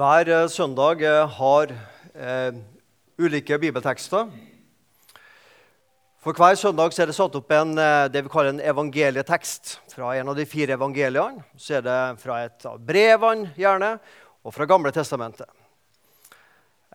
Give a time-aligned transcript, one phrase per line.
[0.00, 1.72] Hver eh, søndag eh, har
[2.14, 2.54] eh,
[3.20, 4.30] ulike bibeltekster.
[6.24, 10.14] For hver søndag er det satt opp en, eh, det vi kaller en evangelietekst fra
[10.16, 11.44] en av de fire evangeliene.
[11.52, 13.92] Så er det fra et av brevene, gjerne,
[14.40, 15.50] og fra Gamle testamentet.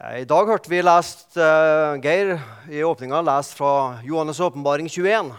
[0.02, 2.40] I dag hørte vi lest, eh, Geir
[2.74, 5.36] i åpninga lest fra Johannes' åpenbaring 21.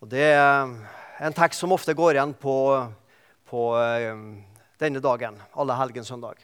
[0.00, 0.72] Og Det er
[1.20, 2.92] en tekst som ofte går igjen på,
[3.44, 3.74] på
[4.78, 6.38] denne dagen, alle helgens søndag.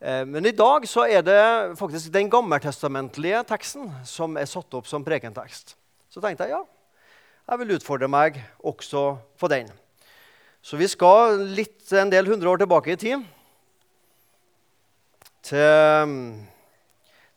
[0.00, 4.86] Eh, Men i dag så er det faktisk den gammeltestamentlige teksten som er satt opp
[4.86, 5.76] som prekentekst.
[6.10, 6.64] Så tenkte jeg ja,
[7.48, 9.70] jeg vil utfordre meg også på den.
[10.62, 13.24] Så vi skal litt en del hundre år tilbake i tid.
[15.42, 16.12] Til,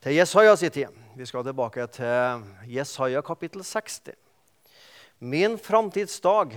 [0.06, 0.94] til Jesajas tid.
[1.18, 4.14] Vi skal tilbake til Jesaja kapittel 60.
[5.26, 6.54] Min framtidsdag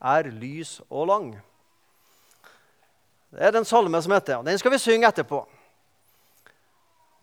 [0.00, 1.28] er lys og lang.
[3.34, 4.42] Det er den salme som heter.
[4.46, 5.42] Den skal vi synge etterpå.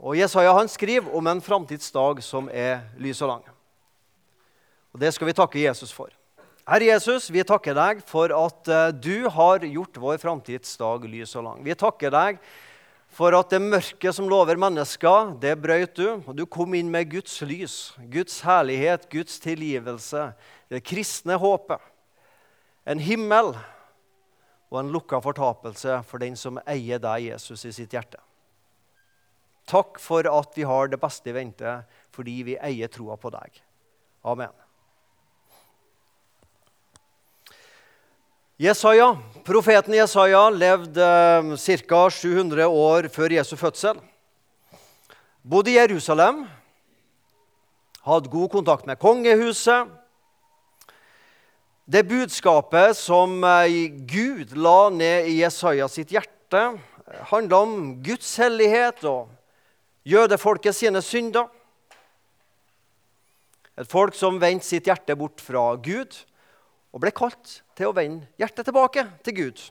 [0.03, 3.45] Og Jesaja han skriver om en framtidsdag som er lys og lang.
[4.93, 6.11] Og Det skal vi takke Jesus for.
[6.67, 11.43] Herre Jesus, vi takker deg for at eh, du har gjort vår framtidsdag lys og
[11.47, 11.63] lang.
[11.65, 12.37] Vi takker deg
[13.13, 16.07] for at det mørket som lover mennesker, det brøyt du.
[16.23, 17.75] Og du kom inn med Guds lys,
[18.11, 20.29] Guds herlighet, Guds tilgivelse,
[20.71, 21.83] det kristne håpet.
[22.87, 23.53] En himmel
[24.73, 28.17] og en lukka fortapelse for den som eier deg, Jesus, i sitt hjerte.
[29.69, 31.77] Takk for at vi har det beste i vente
[32.13, 33.61] fordi vi eier troa på deg.
[34.25, 34.51] Amen.
[38.61, 39.13] Jesaja,
[39.45, 41.05] Profeten Jesaja levde
[41.57, 42.01] ca.
[42.09, 43.97] 700 år før Jesu fødsel.
[45.43, 46.45] Bodde i Jerusalem,
[48.05, 49.89] hadde god kontakt med kongehuset.
[51.83, 56.61] Det budskapet som eh, Gud la ned i Jesaja sitt hjerte,
[57.27, 59.27] handla om Guds hellighet og
[60.07, 61.49] jødefolket sine synder.
[63.75, 66.15] Et folk som vendte sitt hjerte bort fra Gud
[66.95, 69.67] og ble kalt til å vende hjertet tilbake til Gud.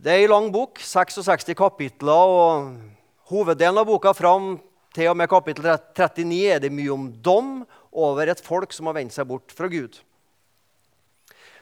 [0.00, 4.58] Det er ei lang bok, 66 kapitler, og hoveddelen av boka fram
[4.94, 7.50] til og med kapittel 39 er det mye om dom
[7.90, 10.00] over et folk som har vendt seg bort fra Gud.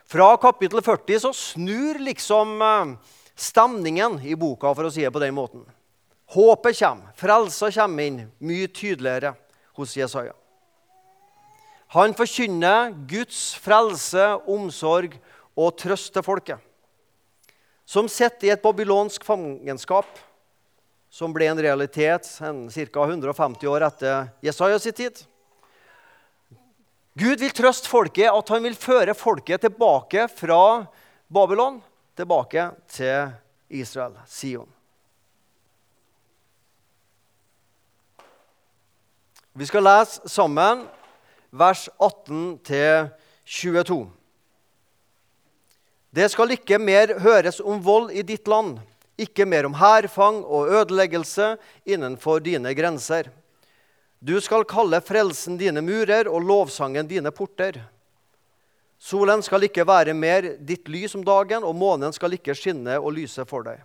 [0.09, 2.95] Fra kapittel 40 så snur liksom eh,
[3.37, 5.67] stemningen i boka, for å si det på den måten.
[6.33, 9.35] Håpet kommer, frelsa kommer inn mye tydeligere
[9.77, 10.33] hos Jesaja.
[11.97, 15.15] Han forkynner Guds frelse, omsorg
[15.57, 16.65] og trøst til folket.
[17.89, 20.09] Som sitter i et babylonsk fangenskap,
[21.11, 23.05] som ble en realitet ca.
[23.05, 25.25] 150 år etter Jesajas tid.
[27.19, 30.87] Gud vil trøste folket, at han vil føre folket tilbake fra
[31.27, 31.81] Babylon,
[32.15, 33.33] tilbake til
[33.69, 34.69] Israel, Sion.
[39.59, 40.85] Vi skal lese sammen
[41.51, 44.07] vers 18-22.
[46.15, 48.79] Det skal ikke mer høres om vold i ditt land,
[49.19, 53.31] ikke mer om hærfang og ødeleggelse innenfor dine grenser.
[54.19, 57.81] Du skal kalle frelsen dine murer og lovsangen dine porter.
[58.99, 63.15] Solen skal ikke være mer ditt lys om dagen, og månen skal ikke skinne og
[63.15, 63.85] lyse for deg.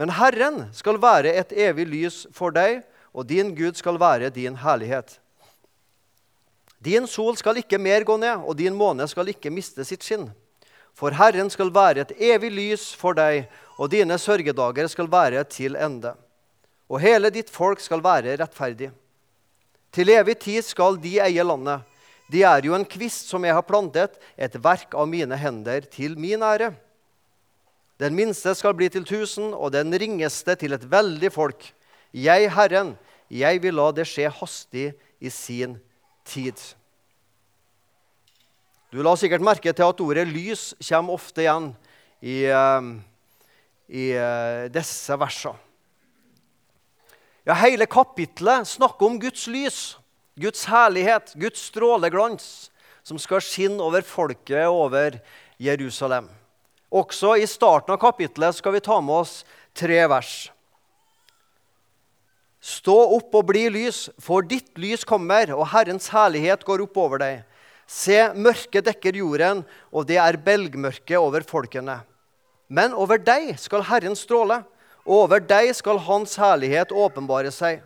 [0.00, 2.80] Men Herren skal være et evig lys for deg,
[3.12, 5.20] og din Gud skal være din herlighet.
[6.84, 10.26] Din sol skal ikke mer gå ned, og din måne skal ikke miste sitt skinn.
[10.94, 15.74] For Herren skal være et evig lys for deg, og dine sørgedager skal være til
[15.74, 16.14] ende.
[16.86, 18.92] Og hele ditt folk skal være rettferdig.
[19.94, 21.82] Til evig tid skal de eie landet.
[22.30, 26.16] De er jo en kvist som jeg har plantet, et verk av mine hender, til
[26.18, 26.72] min ære.
[28.00, 31.66] Den minste skal bli til tusen, og den ringeste til et veldig folk.
[32.14, 32.94] Jeg, Herren,
[33.30, 34.88] jeg vil la det skje hastig
[35.20, 35.76] i sin
[36.26, 36.58] tid.
[38.94, 41.64] Du la sikkert merke til at ordet 'lys' kommer ofte igjen
[42.22, 42.82] i, eh,
[43.90, 45.58] i eh, disse versene.
[47.44, 49.98] Ja, hele kapittelet snakker om Guds lys,
[50.38, 52.70] Guds herlighet, Guds stråleglans,
[53.02, 55.18] som skal skinne over folket og over
[55.58, 56.28] Jerusalem.
[56.92, 59.44] Også i starten av kapittelet skal vi ta med oss
[59.74, 60.52] tre vers.
[62.62, 67.18] Stå opp og bli lys, for ditt lys kommer, og Herrens herlighet går opp over
[67.18, 67.42] deg.
[67.86, 72.00] Se, mørket dekker jorden, og det er belgmørke over folkene.
[72.68, 74.62] Men over deg skal Herren stråle,
[75.04, 77.82] og over deg skal Hans herlighet åpenbare seg.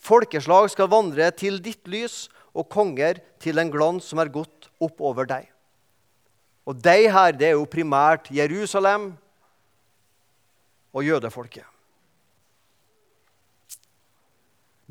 [0.00, 5.00] Folkeslag skal vandre til ditt lys, og konger til en glans som er gått opp
[5.02, 5.48] over deg.
[6.64, 9.10] Og deg her, det er jo primært Jerusalem,
[10.94, 11.66] og jødefolket.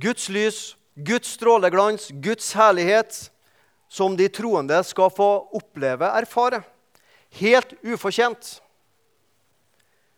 [0.01, 0.59] Guds lys,
[0.97, 3.29] Guds stråleglans, Guds herlighet,
[3.93, 6.63] som de troende skal få oppleve, erfare.
[7.37, 8.55] Helt ufortjent.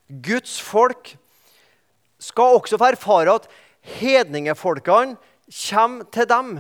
[0.08, 1.16] Guds folk
[2.22, 3.50] skal også få erfare at
[4.00, 5.18] hedningefolkene
[5.50, 6.56] kommer til dem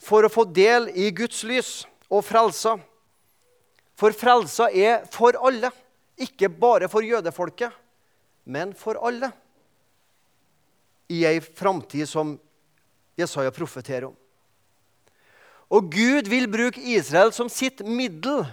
[0.00, 1.72] for å få del i Guds lys
[2.08, 2.78] og frelsa.
[3.94, 5.70] For frelsa er for alle,
[6.16, 7.70] ikke bare for jødefolket,
[8.44, 9.30] men for alle.
[11.12, 12.34] I ei framtid som
[13.20, 14.16] Jesaja profeterer om.
[15.72, 18.44] Og Gud vil bruke Israel som sitt middel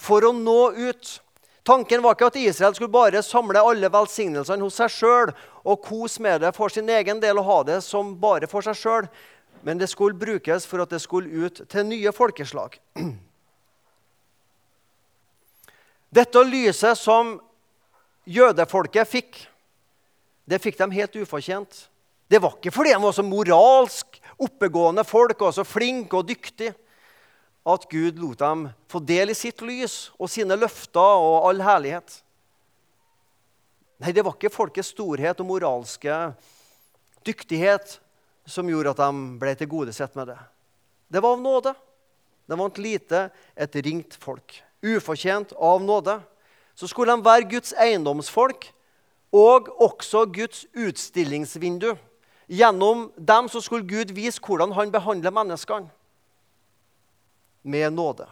[0.00, 1.20] for å nå ut.
[1.66, 6.22] Tanken var ikke at Israel skulle bare samle alle velsignelsene hos seg sjøl og kose
[6.24, 9.10] med det for sin egen del og ha det som bare for seg sjøl,
[9.62, 12.78] men det skulle brukes for at det skulle ut til nye folkeslag.
[16.10, 17.36] Dette lyset som
[18.26, 19.36] jødefolket fikk,
[20.48, 21.84] det fikk de helt ufortjent.
[22.30, 26.74] Det var ikke fordi de var så moralsk oppegående folk og så flinke og dyktige
[27.68, 32.20] at Gud lot dem få del i sitt lys og sine løfter og all herlighet.
[34.00, 36.14] Nei, det var ikke folkets storhet og moralske
[37.26, 37.98] dyktighet
[38.48, 40.38] som gjorde at de ble tilgodesett med det.
[41.12, 41.74] Det var av nåde.
[42.48, 43.18] Det var et lite,
[43.54, 44.56] et ringt folk.
[44.82, 46.16] Ufortjent av nåde.
[46.74, 48.70] Så skulle de være Guds eiendomsfolk
[49.36, 51.92] og også Guds utstillingsvindu.
[52.50, 55.86] Gjennom dem så skulle Gud vise hvordan han behandler menneskene.
[57.62, 58.26] Med nåde.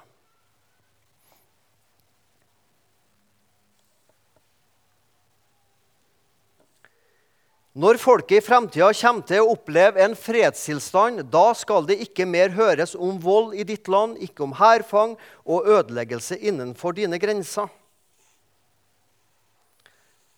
[7.79, 12.51] Når folket i fremtida kommer til å oppleve en fredstilstand, da skal det ikke mer
[12.57, 15.15] høres om vold i ditt land, ikke om hærfang
[15.47, 17.71] og ødeleggelse innenfor dine grenser.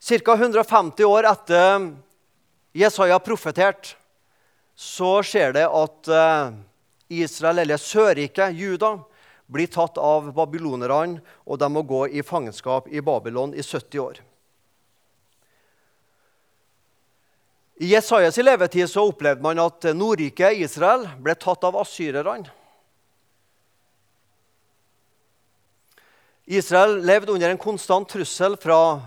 [0.04, 0.36] Ca.
[0.36, 1.88] 150 år etter
[2.72, 3.96] Jesaja profetert,
[4.74, 6.52] så skjer det at eh,
[7.20, 8.94] Israel, eller Sørriket, Juda,
[9.50, 14.20] blir tatt av babylonerne, og de må gå i fangenskap i Babylon i 70 år.
[17.80, 22.50] I Jesajas levetid så opplevde man at Nordriket Israel ble tatt av asyrerne.
[26.50, 29.00] Israel levde under en konstant trussel fra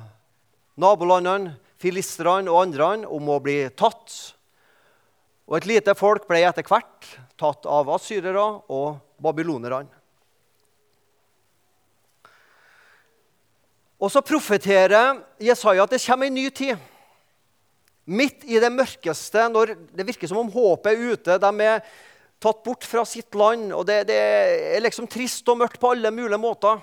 [0.79, 4.13] nabolandene, filisterne og andre om å bli tatt.
[5.49, 7.09] Og et lite folk ble etter hvert
[7.39, 9.91] tatt av asyrere og babylonerne.
[14.03, 16.79] Og så profeterer Jesaja at det kommer en ny tid.
[18.03, 21.37] Midt i det mørkeste, når det virker som om håpet er ute.
[21.39, 21.85] De er
[22.43, 24.17] tatt bort fra sitt land, og det, det
[24.75, 26.81] er liksom trist og mørkt på alle mulige måter.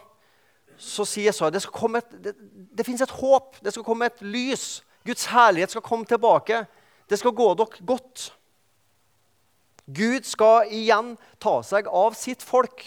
[0.81, 2.33] Så sier Jesaja det, det,
[2.73, 4.81] det finnes et håp, det skal komme et lys.
[5.05, 6.65] Guds herlighet skal komme tilbake.
[7.09, 8.31] Det skal gå dere godt.
[9.91, 12.85] Gud skal igjen ta seg av sitt folk.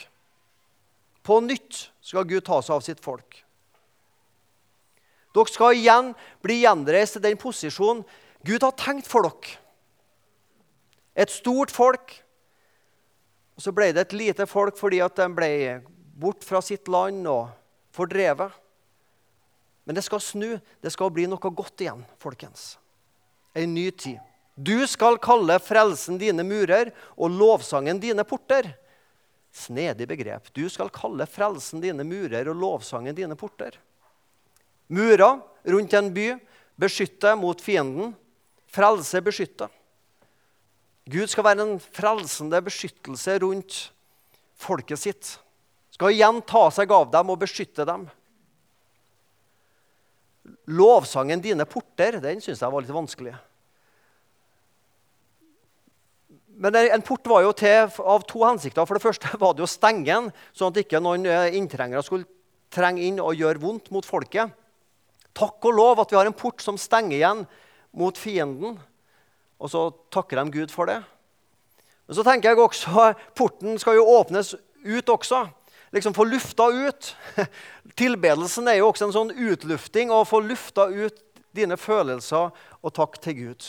[1.24, 3.42] På nytt skal Gud ta seg av sitt folk.
[5.34, 6.14] Dere skal igjen
[6.46, 8.04] bli gjenreist til den posisjonen
[8.44, 9.58] Gud har tenkt for dere.
[11.16, 12.14] Et stort folk.
[13.54, 15.52] Og så ble det et lite folk fordi at de ble
[16.20, 17.52] bort fra sitt land og
[17.94, 18.52] fordrevet.
[19.84, 20.60] Men det skal snu.
[20.82, 22.78] Det skal bli noe godt igjen, folkens.
[23.54, 24.22] En ny tid.
[24.56, 28.70] Du skal kalle frelsen dine murer og lovsangen dine porter.
[29.54, 30.50] Snedig begrep.
[30.54, 33.76] Du skal kalle frelsen dine murer og lovsangen dine porter.
[34.94, 35.42] Murer
[35.74, 36.28] rundt en by
[36.80, 38.14] beskytter mot fienden.
[38.74, 39.70] Frelse beskytter.
[41.10, 43.80] Gud skal være en frelsende beskyttelse rundt
[44.58, 45.32] folket sitt.
[45.94, 48.08] Skal igjen ta seg av dem og beskytte dem.
[50.68, 53.34] Lovsangen 'Dine porter' den syns jeg var litt vanskelig.
[56.54, 58.86] Men En port var jo til av to hensikter.
[58.86, 62.30] For det første var det å stenge den, sånn at ikke noen eh, inntrengere skulle
[62.74, 64.52] trenge inn og gjøre vondt mot folket.
[65.34, 67.46] Takk og lov at vi har en port som stenger igjen
[67.98, 68.78] mot fienden.
[69.58, 71.00] Og så takker de Gud for det.
[72.08, 73.10] Men så tenker jeg også
[73.40, 75.46] porten skal jo åpnes ut også.
[75.94, 77.16] Liksom få lufta ut.
[78.00, 80.10] Tilbedelsen er jo også en sånn utlufting.
[80.10, 81.22] Å få lufta ut
[81.54, 82.50] dine følelser
[82.82, 83.68] og takk til Gud.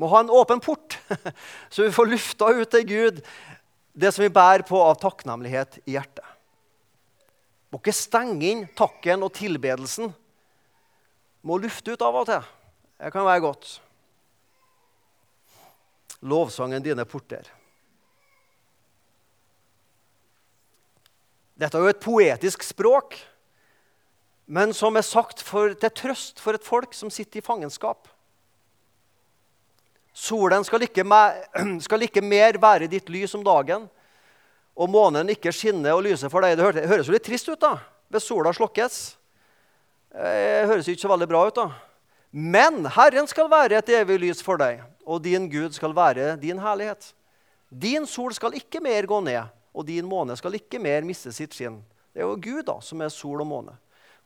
[0.00, 0.96] Må ha en åpen port,
[1.72, 3.20] så vi får lufta ut til Gud
[3.92, 6.24] det som vi bærer på av takknemlighet i hjertet.
[7.70, 10.08] Må ikke stenge inn takken og tilbedelsen.
[11.44, 12.48] Må lufte ut av og til.
[12.96, 13.76] Det kan være godt.
[16.24, 17.46] Lovsangen dine porter.
[21.60, 23.18] Dette er jo et poetisk språk.
[24.50, 28.08] men som er sagt for, til trøst for et folk som sitter i fangenskap.
[30.12, 31.04] Solen skal ikke,
[31.86, 33.84] skal ikke, mer være ditt lys om dagen,
[34.74, 36.58] og månen ikke skinne og lyse for deg.
[36.58, 37.76] Det høres jo litt trist ut da,
[38.10, 38.98] hvis sola slokkes.
[40.10, 41.54] Det eh, høres ikke så veldig bra ut.
[41.54, 41.70] da.
[42.34, 46.58] Men Herren skal være et evig lys for deg, og din Gud skal være din
[46.58, 47.12] herlighet.
[47.70, 51.54] Din sol skal ikke mer gå ned, og din måne skal ikke mer miste sitt
[51.54, 51.80] skinn.
[52.12, 53.76] Det er jo Gud da, som er sol og måne.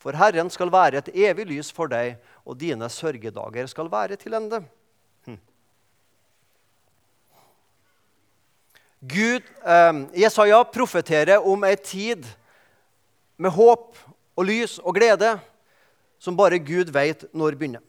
[0.01, 4.37] For Herren skal være et evig lys for deg, og dine sørgedager skal være til
[4.37, 4.63] ende.
[5.29, 5.39] Hm.
[9.01, 12.27] Gud, eh, Jesaja profeterer om ei tid
[13.37, 13.99] med håp
[14.37, 15.37] og lys og glede
[16.19, 17.83] som bare Gud vet når begynner.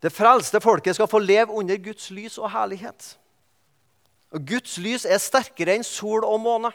[0.00, 3.14] Det frelste folket skal få leve under Guds lys og herlighet.
[4.34, 6.72] Og Guds lys er sterkere enn sol og måne.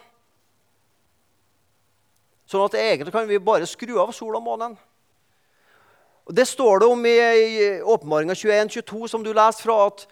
[2.50, 4.78] Sånn at egentlig kan vi bare skru av sol og månen.
[6.30, 10.06] Og Det står det om i, i Åpenbaringa 21-22, som du leste fra, at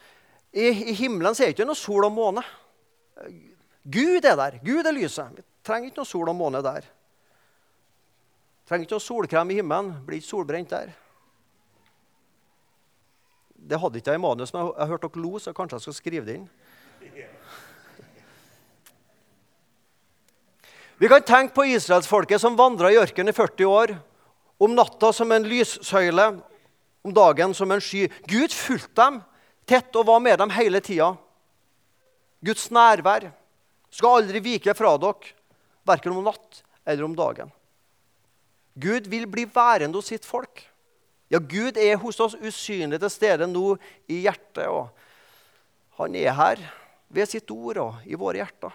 [0.51, 2.43] i, i himmelen er det ikke noe sol og måne.
[3.87, 4.59] Gud er der.
[4.65, 5.37] Gud er lyset.
[5.37, 6.85] Vi trenger ikke noe sol og måne der.
[6.85, 9.93] Vi Trenger ikke noe solkrem i himmelen.
[10.05, 10.91] Blir ikke solbrent der.
[13.57, 15.97] Det hadde ikke jeg i manus, men jeg hørte dere lo, så kanskje jeg skal
[15.97, 16.49] skrive det inn.
[20.97, 23.95] Vi kan tenke på israelsfolket som vandra i ørkenen i 40 år.
[24.57, 26.31] Om natta som en lyssøyle,
[27.05, 28.07] om dagen som en sky.
[28.25, 29.19] Gud fulgte dem
[29.69, 31.11] tett og var med dem hele tida.
[32.41, 33.29] Guds nærvær
[33.93, 35.35] skal aldri vike fra dere,
[35.87, 37.53] verken om natt eller om dagen.
[38.77, 40.63] Gud vil bli værende hos sitt folk.
[41.29, 43.75] Ja, Gud er hos oss usynlig til stede nå
[44.07, 44.65] i hjertet.
[44.65, 44.89] og
[45.99, 46.61] Han er her
[47.09, 48.73] ved sitt ord og i våre hjerter.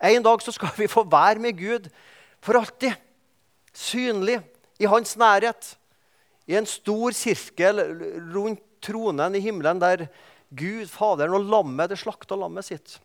[0.00, 1.90] En dag så skal vi få være med Gud
[2.40, 2.96] for alltid.
[3.76, 4.40] Synlig
[4.80, 5.76] i hans nærhet.
[6.48, 7.82] I en stor sirkel
[8.34, 10.08] rundt tronen i himmelen der
[10.50, 12.96] Gud, Faderen og lammet, det slakta lammet sitt.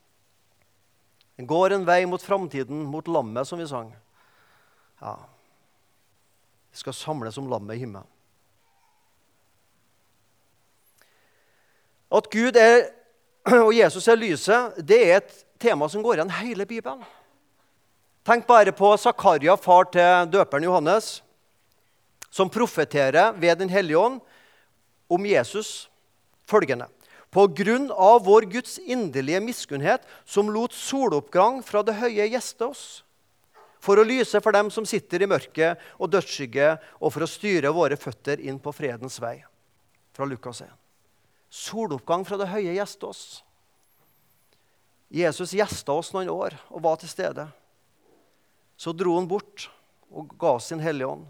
[1.35, 3.91] Den går en vei mot framtiden, mot lammet, som vi sang.
[5.01, 5.17] Ja.
[6.71, 8.07] Vi skal samles om lammet i himmelen.
[12.15, 12.87] At Gud er,
[13.45, 17.03] og Jesus er lyset, det er et tema som går igjen hele Bibelen.
[18.25, 21.19] Tenk bare på Zakaria, far til døperen Johannes,
[22.33, 24.19] som profeterer ved Den hellige ånd
[25.09, 25.87] om Jesus
[26.49, 26.87] følgende.
[27.29, 32.85] På grunn av vår Guds inderlige miskunnhet, som lot soloppgang fra det høye gjeste oss,
[33.77, 37.75] for å lyse for dem som sitter i mørket og dødsskygge, og for å styre
[37.75, 39.37] våre føtter inn på fredens vei.
[40.15, 40.84] Fra Lukas 1.
[41.49, 43.25] Soloppgang fra det høye gjeste oss.
[45.13, 47.45] Jesus gjesta oss noen år og var til stede.
[48.75, 49.69] Så dro han bort
[50.11, 51.25] og ga oss sin Hellige Ånd.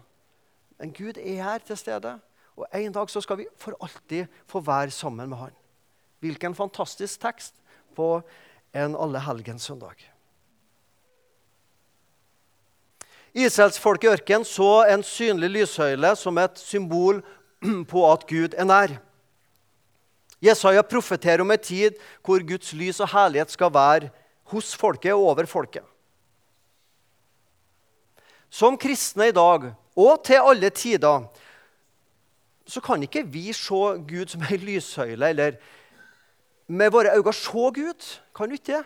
[0.80, 2.16] Men Gud er her til stede,
[2.56, 5.54] og en dag så skal vi for alltid få være sammen med Han.
[6.20, 7.54] Hvilken fantastisk tekst
[7.96, 8.20] på
[8.74, 9.96] en allehelgenssøndag.
[13.36, 17.20] Israelsfolket i ørkenen så en synlig lyshøyle som et symbol
[17.92, 18.96] på at Gud er nær.
[20.46, 24.10] Jesaja profeterer om en tid hvor Guds lys og herlighet skal være
[24.52, 25.84] hos folket og over folket.
[28.50, 31.26] Som kristne i dag, og til alle tider,
[32.66, 35.58] så kan ikke vi se Gud som ei lyssøyle, eller
[36.66, 38.06] med våre øyne se Gud.
[38.34, 38.84] Kan du ikke det?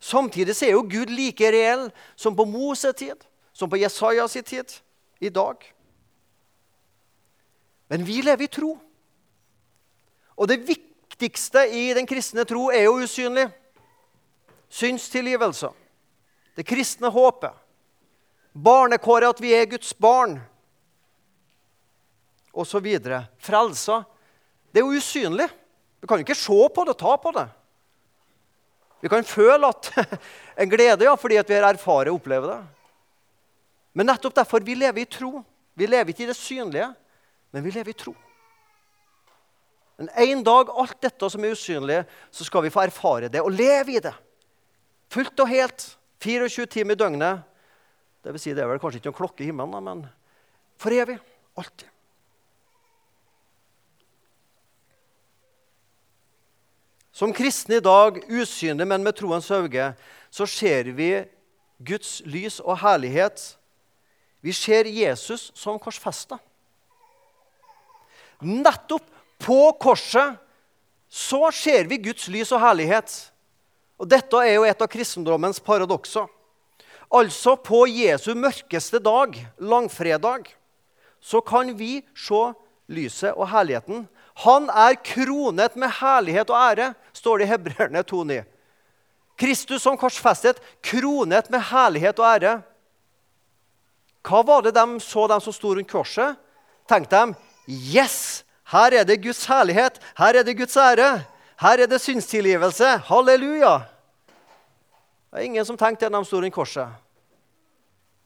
[0.00, 3.16] Samtidig er jo Gud like reell som på Moses tid,
[3.52, 4.80] som på Jesajas tid,
[5.20, 5.56] i dag.
[7.88, 8.78] Men vi lever i tro.
[10.34, 13.46] Og det viktigste i den kristne tro er jo usynlig.
[14.68, 15.70] Synstilgivelse.
[16.54, 17.54] Det kristne håpet.
[18.54, 20.38] Barnekåret at vi er Guds barn.
[22.54, 23.24] Og så videre.
[23.42, 24.02] Frelsa.
[24.70, 25.48] Det er jo usynlig.
[26.00, 27.46] Vi kan jo ikke se på det ta på det.
[29.04, 29.90] Vi kan føle at
[30.60, 32.60] en glede ja, fordi vi har erfart og opplevd det.
[33.94, 35.42] Men nettopp derfor vi lever i tro.
[35.74, 36.86] Vi lever ikke i det synlige,
[37.52, 38.14] men vi lever i tro.
[39.98, 42.00] Men en dag, alt dette som er usynlig,
[42.34, 44.14] så skal vi få erfare det og leve i det.
[45.12, 45.86] Fullt og helt.
[46.24, 47.42] 24 timer i døgnet.
[48.24, 50.06] Det vil si, det er vel kanskje ikke noen klokke i himmelen, men
[50.80, 51.18] for evig.
[51.60, 51.90] Alltid.
[57.14, 59.92] Som kristne i dag, usynlig, men med troens øyne,
[60.34, 61.10] så ser vi
[61.78, 63.52] Guds lys og herlighet.
[64.42, 66.40] Vi ser Jesus som korsfesta.
[68.42, 69.13] Nettopp
[69.44, 70.40] på korset
[71.14, 73.12] så ser vi Guds lys og herlighet.
[74.00, 76.26] Og Dette er jo et av kristendommens paradokser.
[77.14, 80.48] Altså på Jesu mørkeste dag, langfredag,
[81.22, 82.40] så kan vi se
[82.90, 84.06] lyset og herligheten.
[84.42, 88.40] Han er kronet med herlighet og ære, står det i Hebreerne 2,9.
[89.38, 92.54] Kristus som korsfestet, kronet med herlighet og ære.
[94.24, 96.40] Hva var det de så, de som sto rundt korset?
[96.88, 97.34] Tenkte de
[97.94, 98.44] Yes!
[98.72, 100.00] Her er det Guds herlighet.
[100.18, 101.24] Her er det Guds ære.
[101.60, 102.96] Her er det synstilgivelse.
[103.08, 103.78] Halleluja!
[105.30, 106.88] Det er ingen som tenkte det da de sto rundt korset.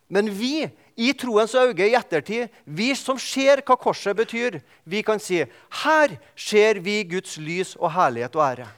[0.09, 5.21] Men vi, i troens øye i ettertid, vi som ser hva korset betyr, vi kan
[5.21, 5.43] si
[5.83, 8.69] her ser vi Guds lys og herlighet og ære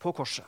[0.00, 0.44] på korset.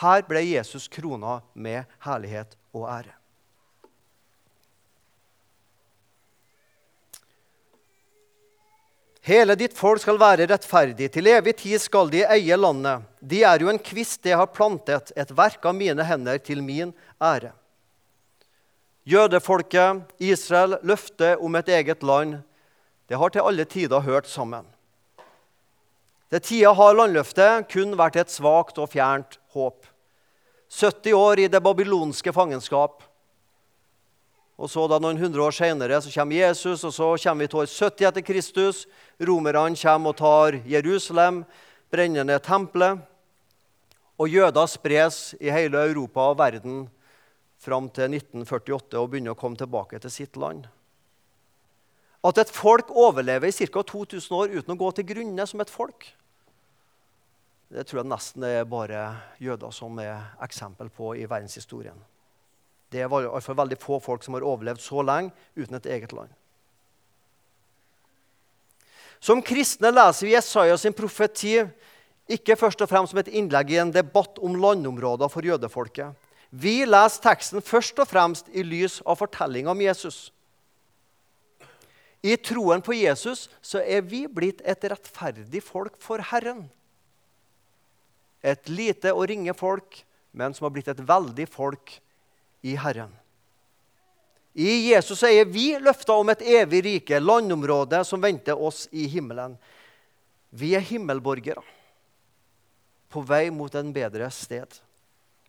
[0.00, 3.19] Her ble Jesus krona med herlighet og ære.
[9.20, 11.10] Hele ditt folk skal være rettferdig.
[11.12, 13.04] Til evig tid skal de eie landet.
[13.20, 16.94] De er jo en kvist jeg har plantet, et verk av mine hender til min
[17.20, 17.52] ære.
[19.04, 22.38] Jødefolket, Israel, løftet om et eget land,
[23.10, 24.64] det har til alle tider hørt sammen.
[26.30, 29.82] Til tida har landløftet kun vært et svakt og fjernt håp.
[30.70, 33.02] 70 år i det babylonske fangenskap.
[34.60, 37.62] Og så da Noen hundre år senere så kommer Jesus, og så kommer vi til
[37.62, 38.82] år 70 etter Kristus.
[39.16, 41.46] Romerne kommer og tar Jerusalem,
[41.88, 43.00] brenner ned tempelet.
[44.20, 46.82] Og jøder spres i hele Europa og verden
[47.60, 50.68] fram til 1948 og begynner å komme tilbake til sitt land.
[52.20, 53.80] At et folk overlever i ca.
[53.80, 56.04] 2000 år uten å gå til grunne som et folk,
[57.70, 59.02] det tror jeg nesten det er bare
[59.40, 61.96] jøder som er eksempel på i verdenshistorien.
[62.90, 66.30] Det er i veldig få folk som har overlevd så lenge uten et eget land.
[69.20, 71.58] Som kristne leser vi Jesaja sin profeti
[72.30, 76.14] ikke først og fremst som et innlegg i en debatt om landområder for jødefolket.
[76.50, 80.30] Vi leser teksten først og fremst i lys av fortellinga om Jesus.
[82.22, 86.66] I troen på Jesus så er vi blitt et rettferdig folk for Herren.
[88.42, 91.98] Et lite og ringe folk, men som har blitt et veldig folk
[92.62, 93.12] i Herren.
[94.52, 99.54] I Jesus er vi løfta om et evig rike, landområde som venter oss i himmelen.
[100.50, 101.62] Vi er himmelborgere
[103.10, 104.80] på vei mot en bedre sted.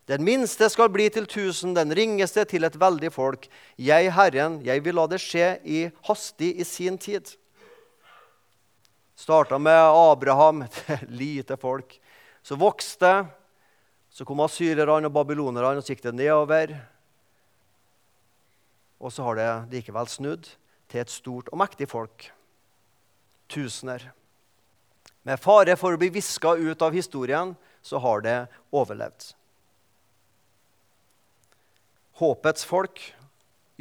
[0.10, 3.45] Den minste skal bli til tusen, den ringeste til et veldig folk.
[3.78, 7.30] Jeg, Herren, jeg vil la det skje i hastig i sin tid.
[9.17, 10.65] Starta med Abraham,
[11.21, 12.00] lite folk.
[12.41, 13.26] Så vokste
[14.12, 16.74] Så kom asyrerne og babylonerne, og så gikk det nedover.
[19.02, 20.48] Og så har det likevel snudd
[20.92, 22.28] til et stort og mektig folk.
[23.52, 24.12] Tusener.
[25.26, 28.38] Med fare for å bli viska ut av historien så har det
[28.74, 29.34] overlevd.
[32.22, 33.02] Håpets folk,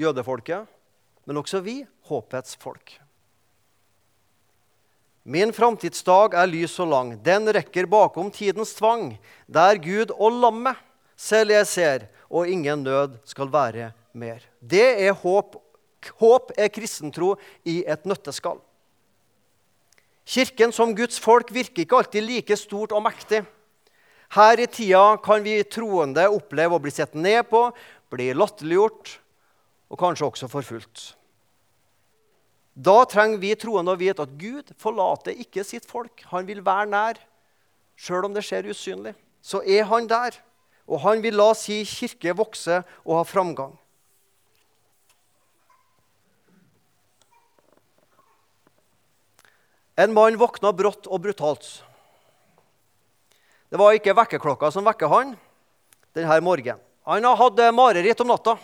[0.00, 0.68] jødefolket,
[1.28, 2.96] men også vi, håpets folk.
[5.28, 10.80] Min framtidsdag er lys og lang, den rekker bakom tidens tvang, der Gud og lammet
[11.20, 14.42] selv jeg ser, og ingen nød skal være mer.
[14.60, 15.56] Det er håp.
[16.20, 17.34] Håp er kristentro
[17.68, 18.60] i et nøtteskall.
[20.30, 23.42] Kirken som Guds folk virker ikke alltid like stort og mektig.
[24.30, 27.64] Her i tida kan vi troende oppleve å bli sett ned på,
[28.14, 29.16] bli latterliggjort
[29.90, 31.08] og kanskje også forfulgt.
[32.78, 36.22] Da trenger vi troende å vite at Gud forlater ikke sitt folk.
[36.30, 37.18] Han vil være nær,
[37.98, 39.16] sjøl om det skjer usynlig.
[39.42, 40.38] Så er han der,
[40.86, 43.74] og han vil la si kirke vokse og ha framgang.
[50.00, 51.66] En mann våkna brått og brutalt.
[53.68, 55.34] Det var ikke vekkerklokka som vekket han
[56.16, 56.80] denne morgenen.
[57.04, 58.54] Han hadde mareritt om natta.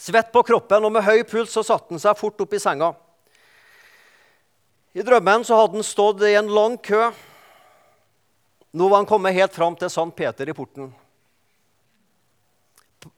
[0.00, 2.90] Svett på kroppen og med høy puls så satte han seg fort opp i senga.
[4.92, 7.12] I drømmen så hadde han stått i en lang kø.
[8.72, 10.90] Nå var han kommet helt fram til Sankt Peter i porten.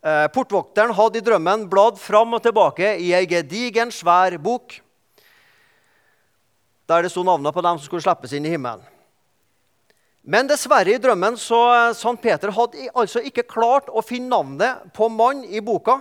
[0.04, 4.80] Eh, portvokteren hadde i drømmen bladd fram og tilbake i ei gedigen, svær bok
[6.88, 8.84] der det sto navnene på dem som skulle slippes inn i himmelen.
[10.24, 11.58] Men dessverre, i drømmen så
[11.96, 15.98] Sankt Peter hadde altså ikke klart å finne navnet på mann i boka.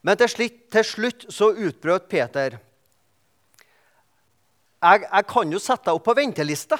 [0.00, 2.56] Men til slutt, til slutt så utbrøt Peter.
[4.80, 6.78] Jeg, jeg kan jo sette deg opp på venteliste,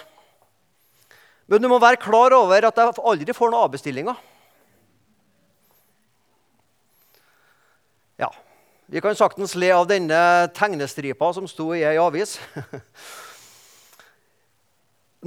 [1.51, 4.21] men du må være klar over at jeg aldri får noen avbestillinger.
[8.23, 8.31] Ja,
[8.91, 12.33] vi kan saktens le av denne tegnestripa som sto i ei avis.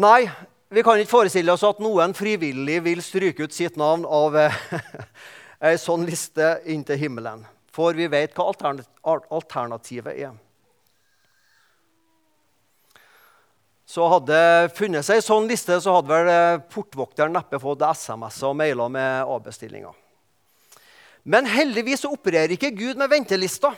[0.03, 0.27] Nei,
[0.67, 4.35] vi kan ikke forestille oss at noen frivillig vil stryke ut sitt navn av
[5.69, 7.47] ei sånn liste inn til himmelen.
[7.71, 10.35] For vi vet hva alternativet er.
[13.87, 14.43] Så hadde
[14.75, 18.91] funnet seg ei sånn liste, så hadde vel eh, portvokteren neppe fått SMS-er og mailer
[18.91, 20.02] med avbestillinger.
[21.23, 23.75] Men heldigvis opererer ikke Gud med ventelister.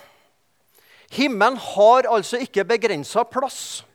[1.14, 3.86] Himmelen har altså ikke begrensa plass.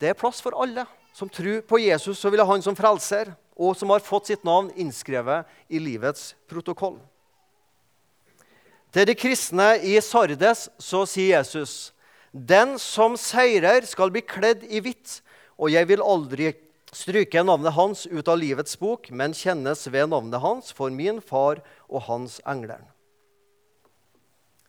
[0.00, 0.84] Det er plass for alle
[1.16, 4.42] som tror på Jesus og vil ha han som frelser, og som har fått sitt
[4.44, 6.98] navn innskrevet i livets protokoll.
[8.92, 11.94] Til de kristne i Sardes så sier Jesus
[12.36, 15.22] den som seirer, skal bli kledd i hvitt,
[15.56, 16.50] og jeg vil aldri
[16.96, 21.60] stryke navnet hans ut av livets bok, men kjennes ved navnet hans for min far
[21.88, 22.80] og hans engler.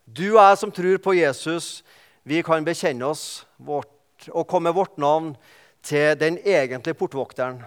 [0.08, 1.84] Du og jeg som tror på Jesus,
[2.28, 3.92] vi kan bekjenne oss vårt,
[4.32, 5.34] og komme vårt navn
[5.84, 7.62] til den egentlige portvokteren.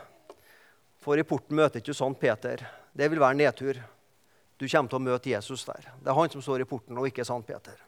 [1.01, 2.61] For i porten møter ikke du sånn Peter.
[2.92, 3.79] Det vil være nedtur.
[4.61, 5.87] Du kommer til å møte Jesus der.
[6.03, 7.79] Det er han som står i porten, og ikke Sant Peter.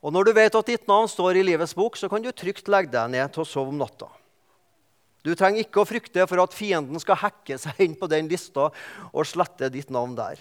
[0.00, 2.70] Og Når du vet at ditt navn står i livets bok, så kan du trygt
[2.72, 4.08] legge deg ned til å sove om natta.
[5.26, 8.70] Du trenger ikke å frykte for at fienden skal hacke seg inn på den lista
[9.10, 10.40] og slette ditt navn der.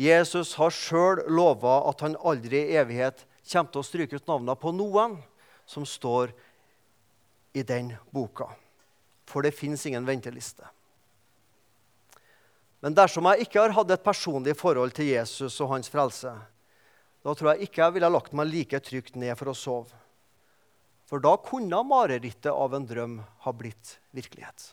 [0.00, 4.56] Jesus har sjøl lova at han aldri i evighet kommer til å stryke ut navnene
[4.58, 5.18] på noen
[5.68, 6.32] som står
[7.54, 8.48] i den boka.
[9.30, 10.66] For det fins ingen venteliste.
[12.80, 16.32] Men dersom jeg ikke har hatt et personlig forhold til Jesus og hans frelse,
[17.20, 19.92] da tror jeg ikke jeg ville lagt meg like trygt ned for å sove.
[21.10, 24.68] For da kunne marerittet av en drøm ha blitt virkelighet.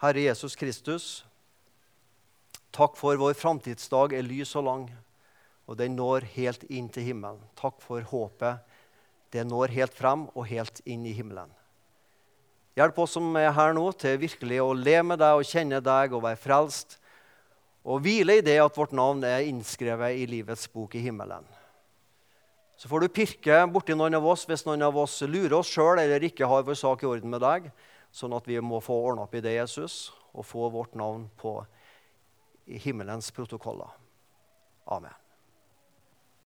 [0.00, 1.06] Herre Jesus Kristus,
[2.72, 4.84] takk for vår framtidsdag er lys og lang,
[5.64, 7.40] og den når helt inn til himmelen.
[7.56, 8.60] Takk for håpet.
[9.32, 11.52] Det når helt frem og helt inn i himmelen.
[12.76, 16.12] Hjelp oss som er her nå, til virkelig å le med deg og kjenne deg
[16.16, 16.98] og være frelst
[17.84, 21.46] og hvile i det at vårt navn er innskrevet i livets bok i himmelen.
[22.80, 26.00] Så får du pirke borti noen av oss hvis noen av oss lurer oss sjøl
[26.00, 27.66] eller ikke har vår sak i orden med deg,
[28.08, 31.58] sånn at vi må få ordna opp i det, Jesus, og få vårt navn på
[32.64, 33.92] himmelens protokoller.
[34.88, 35.12] Amen.